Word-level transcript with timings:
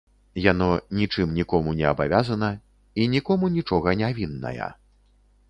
Яно 0.43 0.69
нічым 0.99 1.35
нікому 1.39 1.73
не 1.81 1.85
абавязана 1.91 2.49
і 3.03 3.07
нікому 3.13 3.53
нічога 3.59 3.97
не 4.03 4.13
вінная. 4.23 4.69